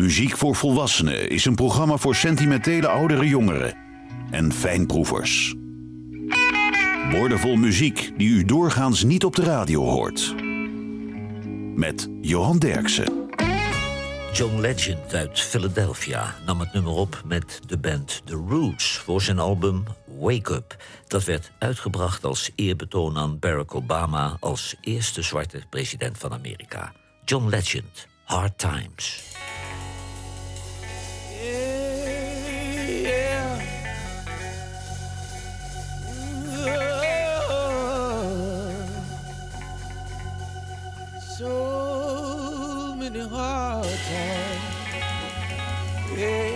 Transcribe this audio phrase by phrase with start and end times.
[0.00, 3.74] Muziek voor Volwassenen is een programma voor sentimentele oudere jongeren
[4.30, 5.54] en fijnproevers.
[7.10, 10.34] Woordenvol muziek die u doorgaans niet op de radio hoort.
[11.74, 13.28] Met Johan Derksen.
[14.32, 19.38] John Legend uit Philadelphia nam het nummer op met de band The Roots voor zijn
[19.38, 19.84] album
[20.18, 20.76] Wake Up.
[21.06, 26.92] Dat werd uitgebracht als eerbetoon aan Barack Obama als eerste zwarte president van Amerika.
[27.24, 29.29] John Legend, Hard Times.
[44.08, 44.60] time.
[46.18, 46.49] Yeah.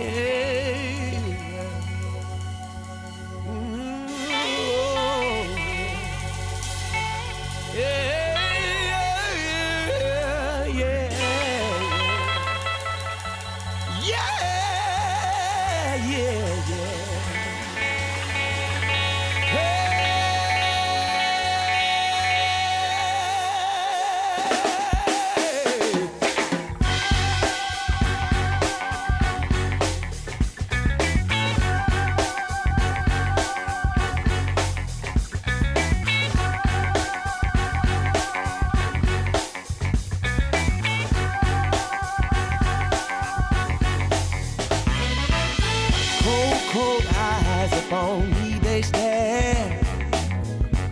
[46.75, 49.79] Cold, eyes upon me, they stare.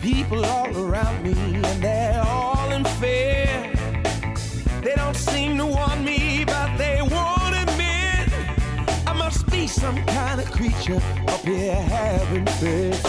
[0.00, 3.70] People all around me, and they're all in fear.
[4.80, 8.32] They don't seem to want me, but they won't admit
[9.06, 13.02] I must be some kind of creature up here having fits.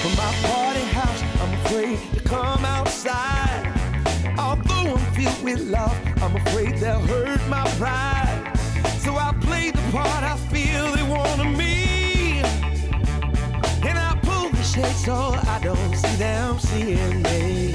[0.00, 3.66] From my party house, I'm afraid to come outside.
[4.38, 8.31] Although I'm filled with love, I'm afraid they'll hurt my pride.
[9.70, 12.40] The part I feel they want of me.
[13.88, 17.74] And I pull the shade so I don't see them seeing me.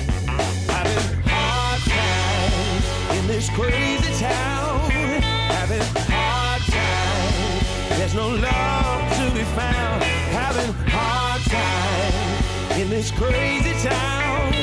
[0.67, 4.91] Having hard times in this crazy town.
[4.91, 7.97] Having hard times.
[7.97, 10.03] There's no love to be found.
[10.03, 14.53] Having hard times in this crazy town.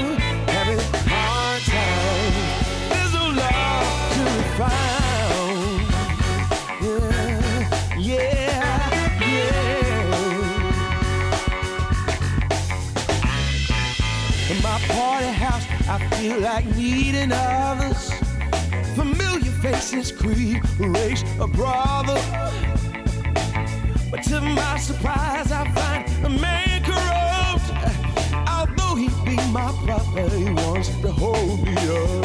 [0.48, 2.36] Having hard times.
[2.90, 4.93] There's no love to be found.
[16.24, 18.10] Feel like needing others.
[18.94, 22.18] Familiar faces creep, race a brother.
[24.10, 27.68] But to my surprise, I find a man corrupt.
[28.48, 32.24] Although he be my brother, he wants to hold me up.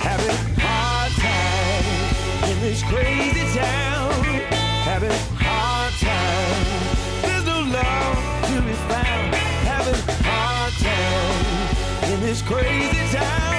[0.00, 3.89] Having hard times in this crazy town.
[12.10, 13.49] In this crazy town.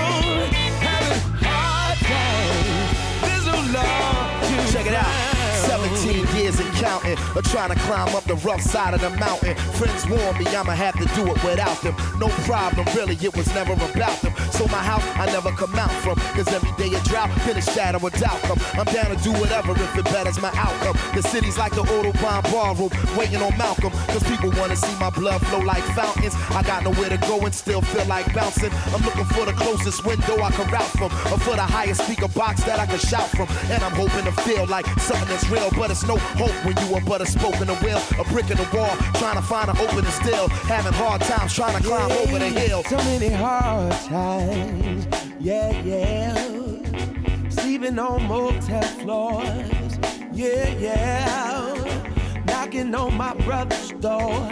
[6.82, 9.56] Counting, or trying to climb up the rough side of the mountain.
[9.78, 11.96] Friends warn me I'ma have to do it without them.
[12.20, 14.34] No problem, really, it was never about them.
[14.52, 16.16] So my house, I never come out from.
[16.36, 18.60] Cause every day a drought, been a shadow of doubt come.
[18.74, 20.98] I'm down to do whatever if it betters my outcome.
[21.14, 23.92] The city's like the Autobahn ballroom, waiting on Malcolm.
[24.10, 26.34] Cause people wanna see my blood flow like fountains.
[26.50, 28.72] I got nowhere to go and still feel like bouncing.
[28.94, 31.12] I'm looking for the closest window I can route from.
[31.32, 33.48] Or for the highest speaker box that I can shout from.
[33.70, 36.96] And I'm hoping to feel like something that's real, but it's no hope when you
[36.96, 39.78] are but a spoken a will, a brick in the wall, trying to find an
[39.78, 42.84] opening still, having hard times trying to climb over the hill.
[42.84, 45.08] So many hard times,
[45.40, 47.50] yeah, yeah.
[47.50, 49.98] Sleeping on motel floors,
[50.32, 52.44] yeah, yeah.
[52.46, 54.50] Knocking on my brother's door,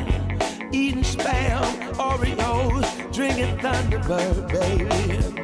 [0.72, 1.64] eating spam,
[1.96, 5.40] Oreos, drinking Thunderbird, baby.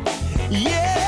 [0.50, 1.05] Yeah,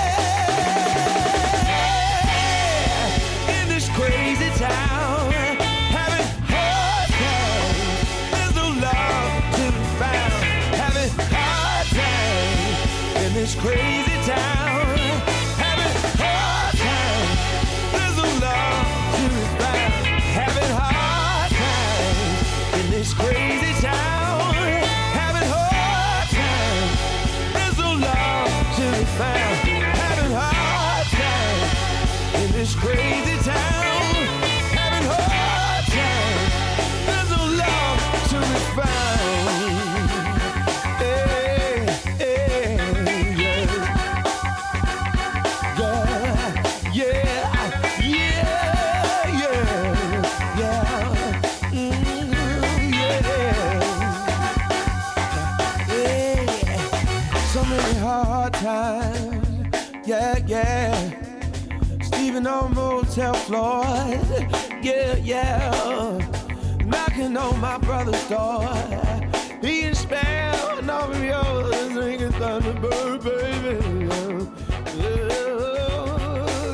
[13.48, 13.97] is crazy.
[63.20, 64.30] On motel floors,
[64.82, 66.18] yeah, yeah.
[66.86, 68.68] Knocking on my brother's door.
[69.62, 74.08] Being spelled off of yours, ringing thunderbird, baby.
[74.98, 75.26] Yeah,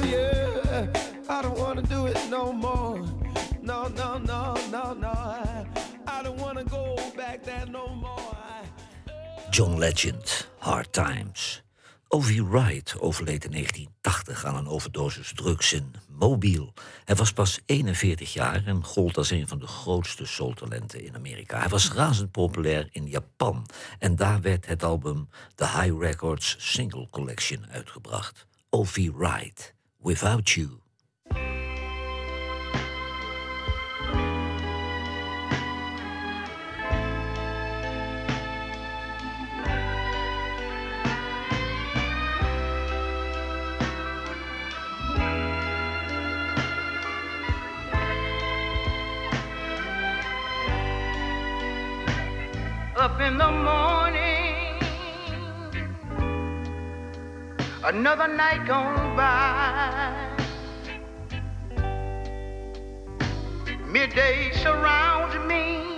[0.06, 0.88] yeah.
[1.30, 3.00] I don't wanna do it no more.
[3.62, 5.14] No, no, no, no, no.
[6.08, 8.36] I don't wanna go back there no more.
[9.52, 11.63] John Legend, Hard Times.
[12.14, 16.74] Ovi Wright overleed in 1980 aan een overdosis drugs in Mobile.
[17.06, 21.60] Hij was pas 41 jaar en gold als een van de grootste soultalenten in Amerika.
[21.60, 23.66] Hij was razend populair in Japan
[24.00, 28.46] en daar werd het album The High Records Single Collection uitgebracht.
[28.70, 30.83] Ovi Wright, Without You.
[53.04, 54.80] Up in the morning.
[57.84, 60.30] Another night gone by.
[63.86, 65.98] Midday surrounds me.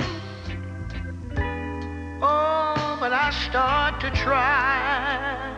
[2.24, 5.54] Oh, but I start to try.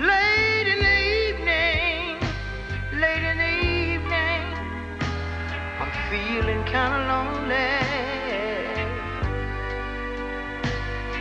[0.00, 0.98] Late in the
[1.28, 2.18] evening,
[3.00, 3.54] late in the
[3.84, 4.42] evening,
[5.78, 7.79] I'm feeling kind of lonely.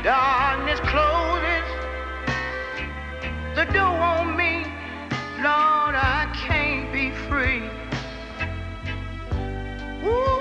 [0.03, 1.65] Darkness closes
[3.53, 4.63] the door on me.
[5.43, 7.67] Lord, I can't be free.
[10.07, 10.38] Ooh,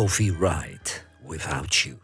[0.00, 0.30] O.V.
[0.38, 1.98] Wright, Without You.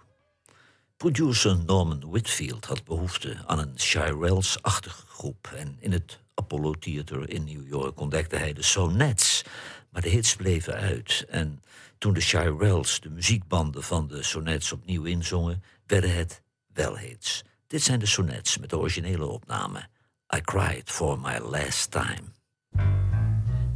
[0.96, 5.52] Producer Norman Whitfield had behoefte aan een Shirelles-achtige groep...
[5.56, 9.44] en in het Apollo Theater in New York ontdekte hij de Sonettes.
[9.90, 11.62] Maar de hits bleven uit en
[11.98, 15.62] toen de Shirelles de muziekbanden van de Sonettes opnieuw inzongen...
[15.86, 17.42] werden het wel hits.
[17.66, 19.88] Dit zijn de Sonettes met de originele opname.
[20.36, 22.24] I Cried For My Last Time.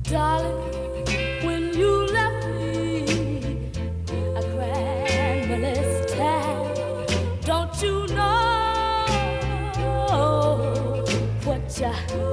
[0.03, 1.20] Darling
[11.81, 12.30] Yeah.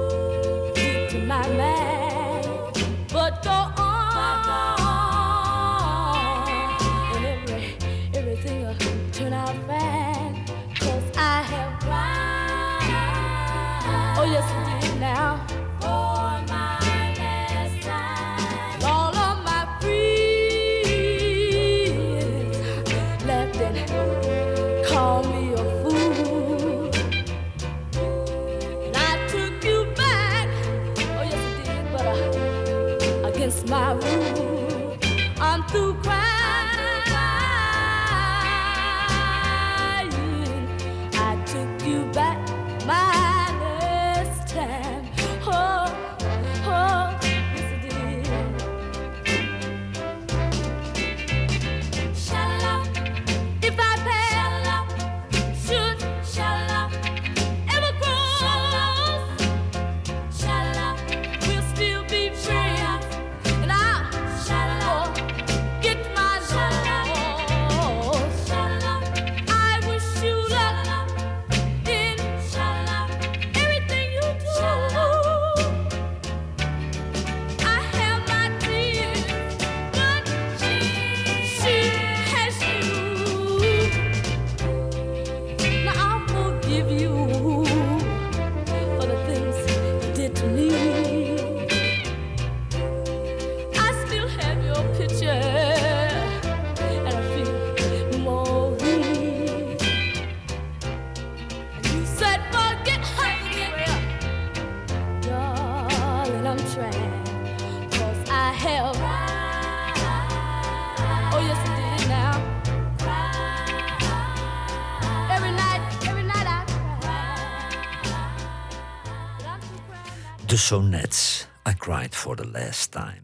[120.68, 123.22] Sonettes, I Cried for the Last Time.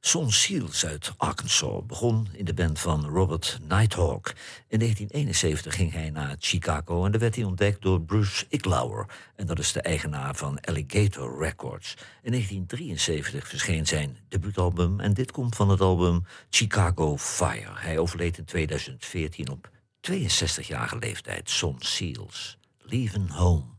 [0.00, 4.32] Son Seals uit Arkansas begon in de band van Robert Nighthawk.
[4.68, 9.06] In 1971 ging hij naar Chicago en daar werd hij ontdekt door Bruce Iglauer.
[9.36, 11.94] En dat is de eigenaar van Alligator Records.
[12.22, 17.72] In 1973 verscheen zijn debuutalbum en dit komt van het album Chicago Fire.
[17.74, 19.70] Hij overleed in 2014 op
[20.10, 22.58] 62-jarige leeftijd, Son Seals.
[22.78, 23.72] Leaving Home.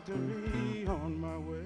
[0.00, 1.62] To be on my way.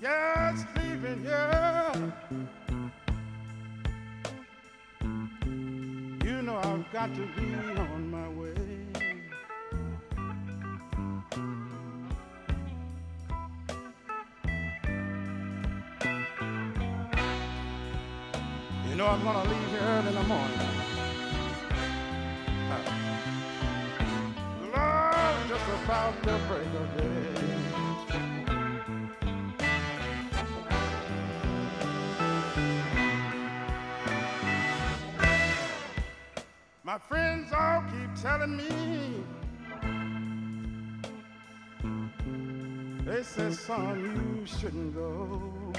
[0.00, 2.12] Yes, leaving here.
[6.22, 7.51] You know I've got to be
[38.22, 38.68] telling me
[43.04, 45.72] They said, son, you shouldn't go.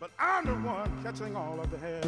[0.00, 2.02] But I'm the one catching all of the hell.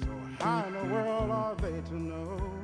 [0.00, 2.61] So how in the world are they to know?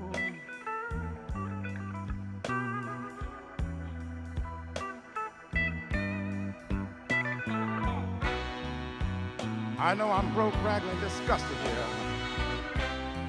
[9.88, 11.86] I know I'm broke, ragging, disgusted here.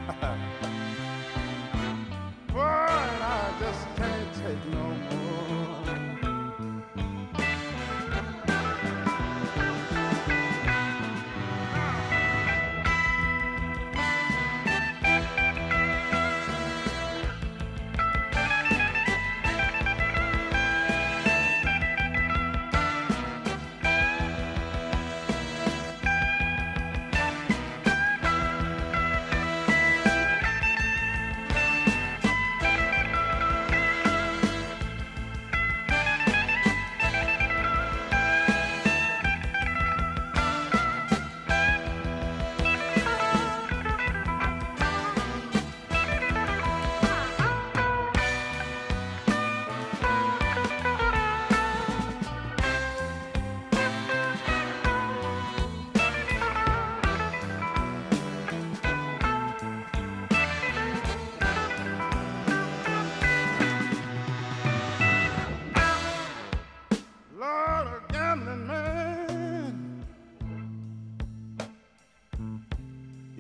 [2.48, 5.19] Boy, I just can't take no more.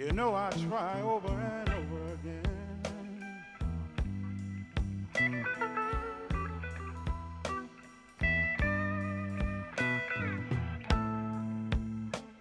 [0.09, 2.41] You know I try over and over again.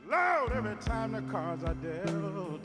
[0.09, 2.64] Lord, every time the cards are dealt,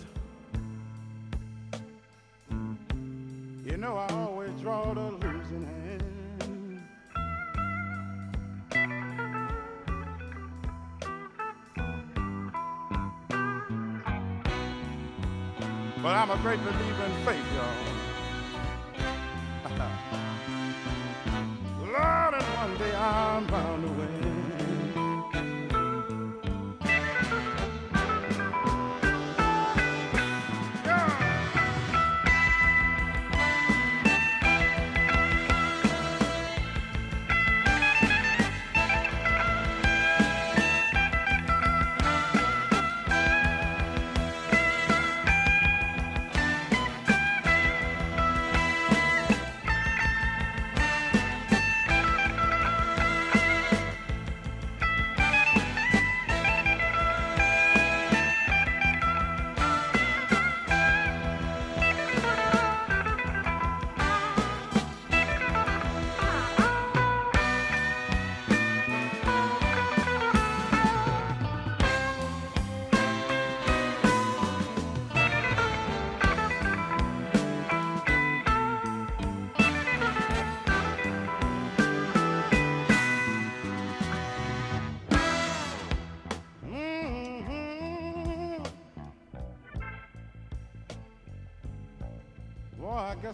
[3.66, 5.83] you know I always draw the losing hand.
[16.04, 18.13] But I'm a great believer in faith, y'all.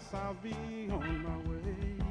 [0.00, 2.09] Guess I'll be on my way.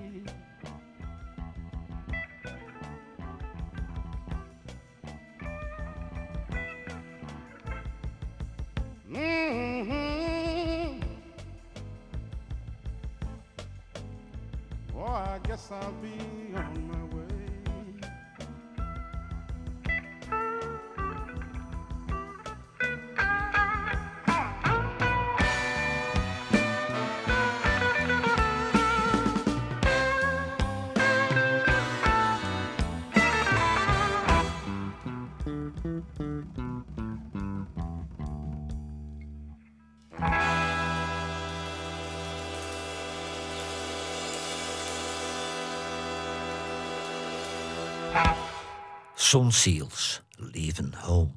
[49.30, 51.32] Son Seals, Leaving Home.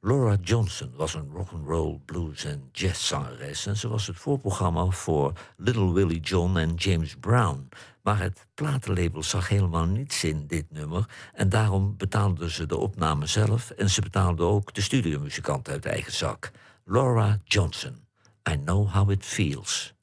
[0.00, 5.92] Laura Johnson was een rock'n'roll, blues en jazzzangeres en ze was het voorprogramma voor Little
[5.92, 7.68] Willie John en James Brown.
[8.02, 13.26] Maar het platenlabel zag helemaal niets in dit nummer en daarom betaalden ze de opname
[13.26, 16.50] zelf en ze betaalden ook de studiomuzikant uit eigen zak.
[16.84, 18.06] Laura Johnson,
[18.50, 19.94] I Know How It Feels.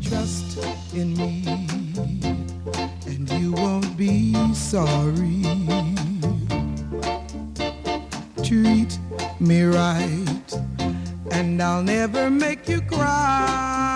[0.00, 0.58] Trust
[0.92, 1.42] in me,
[3.06, 5.85] and you won't be sorry.
[8.46, 8.96] Treat
[9.40, 10.52] me right,
[11.32, 13.95] and I'll never make you cry.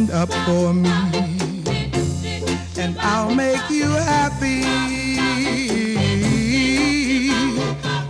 [0.00, 0.88] Stand up for me,
[2.78, 4.62] and I'll make you happy.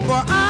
[0.06, 0.49] For I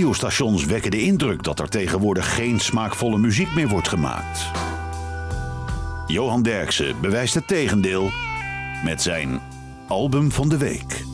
[0.00, 4.50] Radiostations wekken de indruk dat er tegenwoordig geen smaakvolle muziek meer wordt gemaakt.
[6.06, 8.10] Johan Derksen bewijst het tegendeel
[8.84, 9.40] met zijn
[9.88, 11.04] album van de week.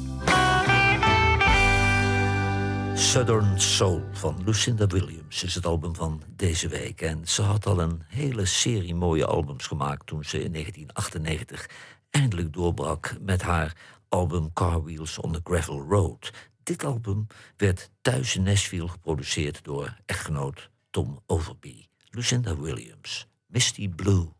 [2.94, 7.00] Southern Soul van Lucinda Williams is het album van deze week.
[7.00, 11.68] En ze had al een hele serie mooie albums gemaakt toen ze in 1998
[12.10, 13.76] eindelijk doorbrak met haar
[14.08, 16.32] album Car Wheels on the Gravel Road.
[16.66, 17.26] Dit album
[17.56, 21.84] werd thuis in Nashville geproduceerd door echtgenoot Tom Overby.
[22.10, 24.35] Lucinda Williams, Misty Blue.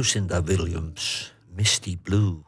[0.00, 2.42] Lucinda Williams, Misty Blue.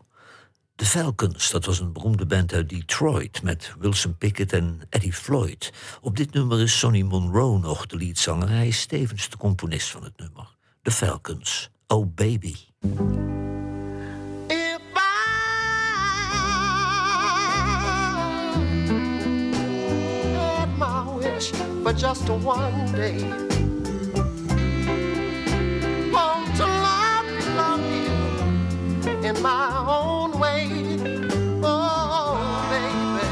[0.77, 5.73] The Falcons, dat was een beroemde band uit Detroit met Wilson Pickett en Eddie Floyd.
[6.01, 8.49] Op dit nummer is Sonny Monroe nog de leadzanger.
[8.49, 10.57] Hij is tevens de componist van het nummer.
[10.83, 12.55] The Falcons, Oh Baby.
[21.83, 23.52] for just one day.
[29.37, 30.69] in my own way.
[31.63, 33.29] Oh, baby.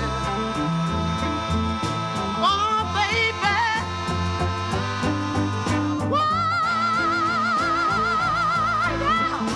[2.42, 3.58] Oh, baby.
[6.10, 6.22] Why?
[9.00, 9.48] Yeah.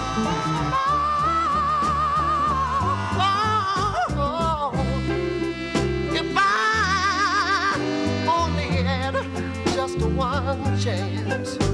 [3.19, 3.29] Oh.
[4.17, 4.73] oh, oh.
[6.15, 6.49] If I
[8.29, 9.15] only had
[9.75, 11.74] just one chance.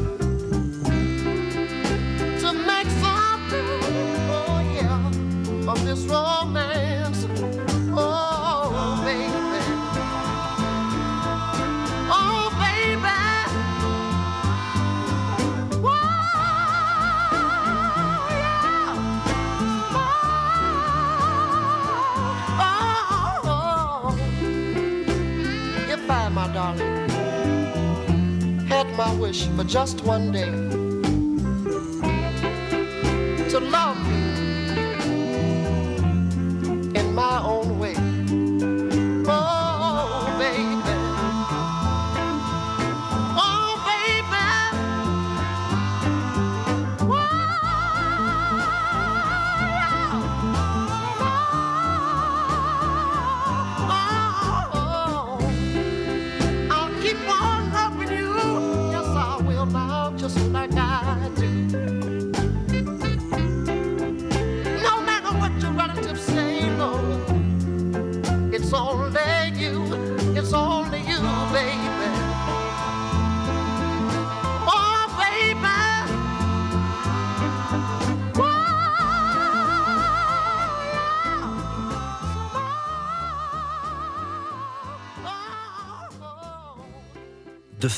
[29.30, 30.69] wish for just one day.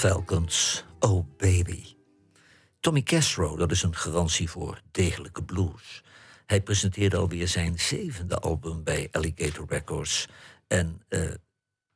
[0.03, 1.97] Falcons, Oh Baby.
[2.81, 6.03] Tommy Castro, dat is een garantie voor degelijke blues.
[6.47, 10.29] Hij presenteerde alweer zijn zevende album bij Alligator Records.
[10.67, 11.21] En eh,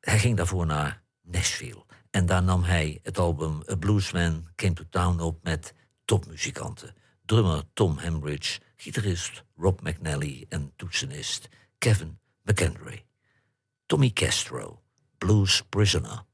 [0.00, 1.84] hij ging daarvoor naar Nashville.
[2.10, 6.94] En daar nam hij het album A Bluesman Came to Town op met topmuzikanten.
[7.24, 13.04] Drummer Tom Hembridge, gitarist Rob McNally en toetsenist Kevin McKendry.
[13.86, 14.82] Tommy Castro,
[15.18, 16.25] Blues Prisoner.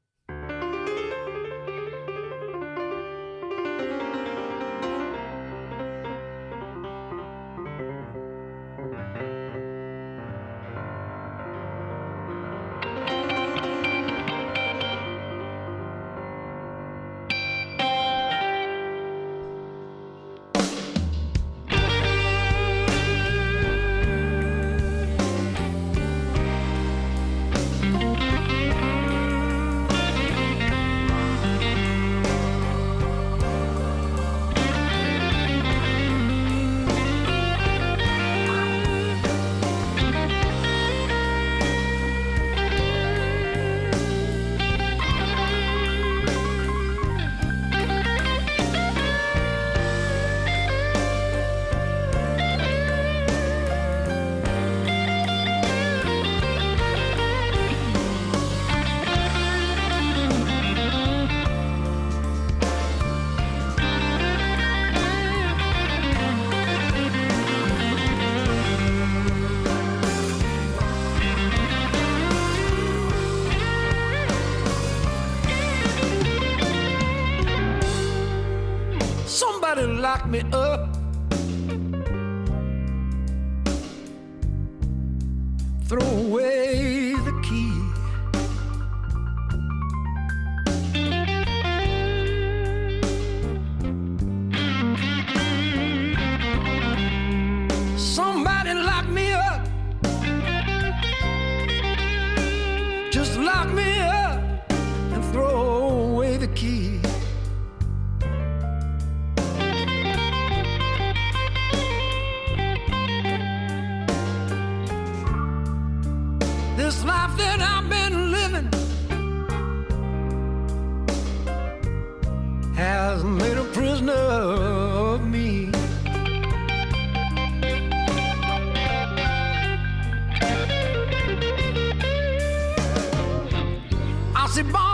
[134.53, 134.92] possible.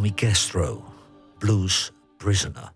[0.00, 0.84] Tommy Castro,
[1.38, 2.72] Blues Prisoner.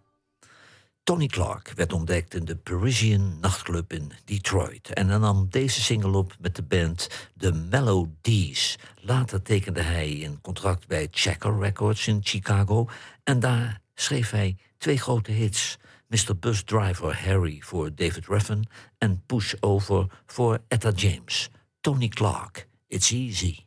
[1.03, 6.17] Tony Clark werd ontdekt in de Parisian nachtclub in Detroit en hij nam deze single
[6.17, 8.79] op met de band The Melodies.
[9.01, 12.89] Later tekende hij een contract bij Checker Records in Chicago
[13.23, 15.77] en daar schreef hij twee grote hits:
[16.09, 16.37] Mr.
[16.41, 18.69] Bus Driver Harry voor David Ruffin
[18.99, 21.51] en Push Over voor Etta James.
[21.81, 23.59] Tony Clark, It's Easy.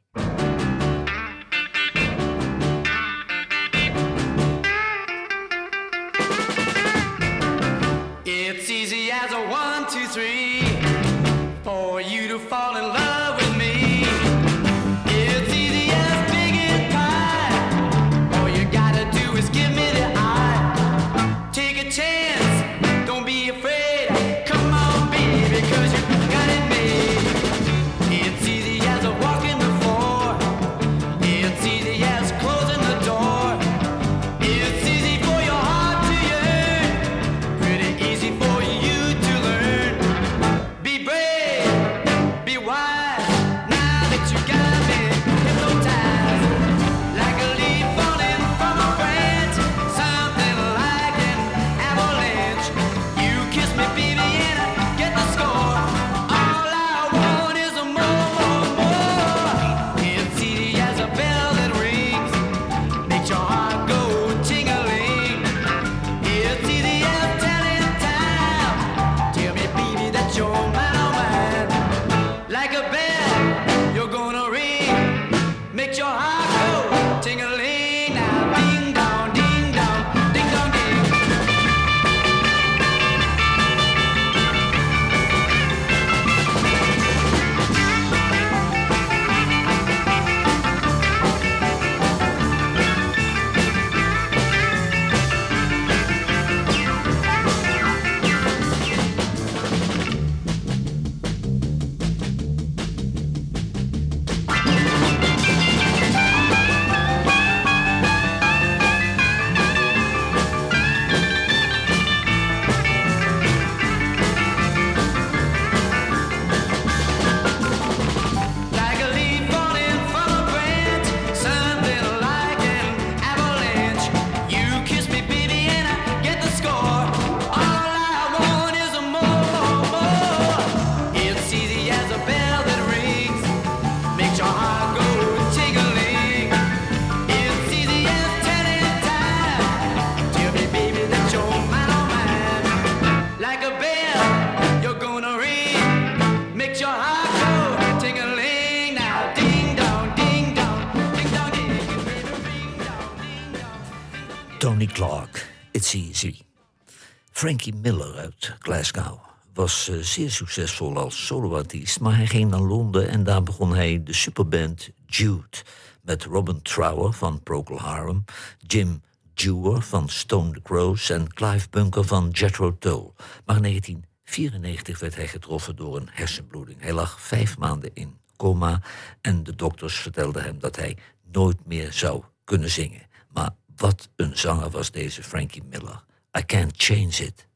[157.48, 159.20] Frankie Miller uit Glasgow
[159.54, 164.04] was eh, zeer succesvol als soloartiest, maar hij ging naar Londen en daar begon hij
[164.04, 165.58] de superband Jude
[166.02, 168.24] met Robin Trower van Procol Harum,
[168.58, 169.02] Jim
[169.34, 173.12] Dewar van Stone the Crows en Clive Bunker van Jethro Tull.
[173.46, 176.82] Maar in 1994 werd hij getroffen door een hersenbloeding.
[176.82, 178.82] Hij lag vijf maanden in coma
[179.22, 180.98] en de dokters vertelden hem dat hij
[181.32, 183.08] nooit meer zou kunnen zingen.
[183.32, 186.06] Maar wat een zanger was deze Frankie Miller.
[186.38, 187.47] I can't change it.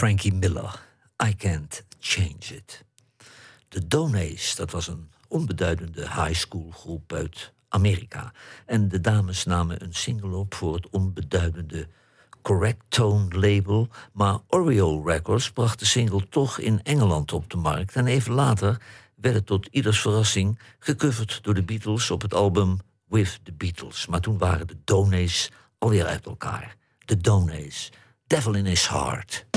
[0.00, 0.80] Frankie Miller,
[1.26, 2.84] I Can't Change It.
[3.68, 8.32] De Donays, dat was een onbeduidende high school groep uit Amerika.
[8.66, 11.88] En de dames namen een single op voor het onbeduidende
[12.42, 13.88] Correct Tone label.
[14.12, 17.96] Maar Oreo Records bracht de single toch in Engeland op de markt.
[17.96, 18.80] En even later
[19.14, 24.06] werd het tot ieders verrassing gecoverd door de Beatles op het album With the Beatles.
[24.06, 26.76] Maar toen waren de Donays alweer uit elkaar.
[27.04, 27.92] De Donays,
[28.26, 29.48] Devil in His Heart.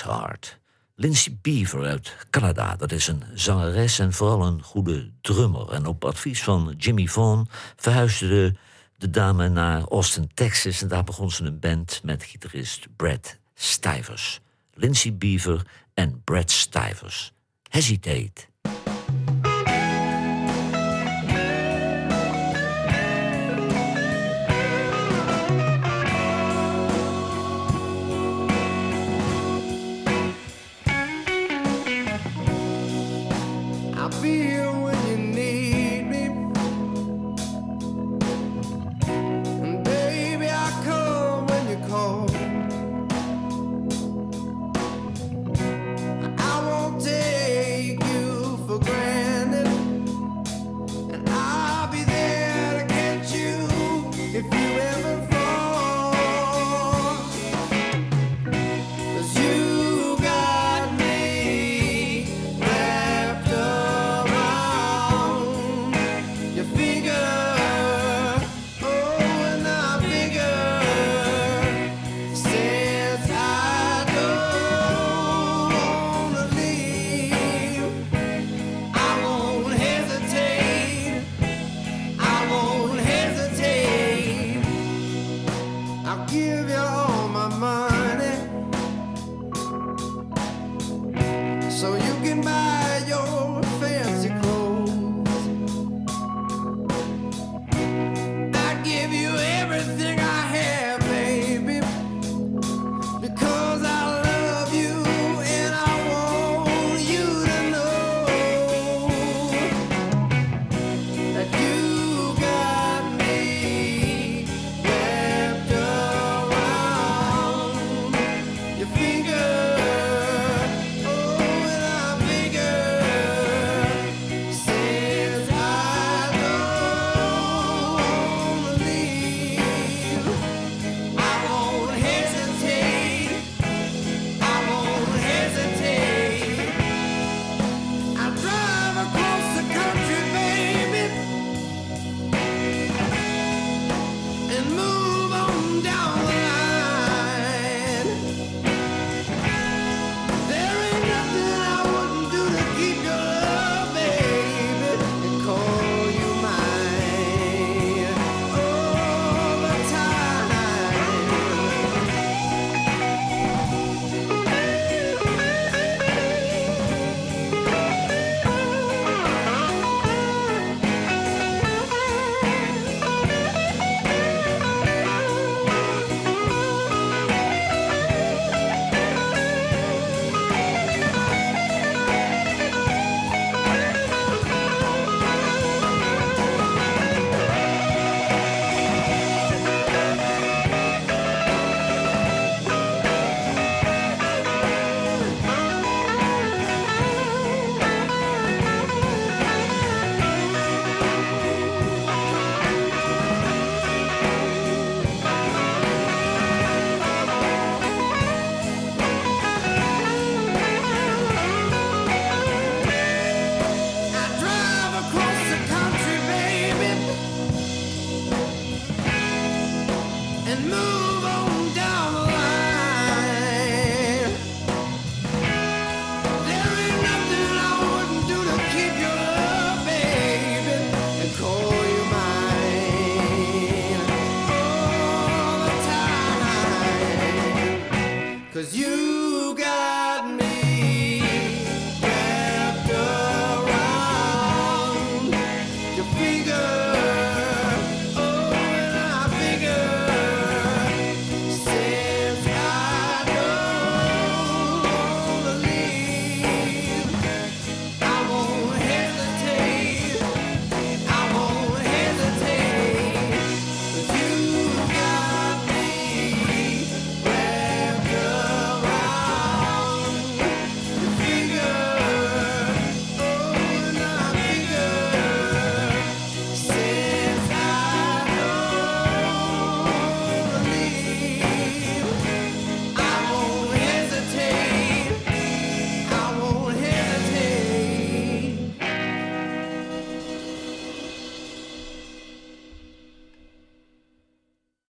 [0.00, 0.58] Hart.
[0.94, 5.72] Lindsay Beaver uit Canada, dat is een zangeres en vooral een goede drummer.
[5.72, 8.54] En op advies van Jimmy Vaughan verhuisde de,
[8.96, 10.82] de, dame naar Austin, Texas.
[10.82, 14.40] En daar begon ze een band met gitarist Brad Stivers.
[14.74, 17.32] Lindsay Beaver en Brad Stivers.
[17.68, 18.49] Hesitate.